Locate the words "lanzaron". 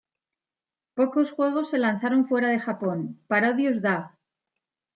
1.77-2.27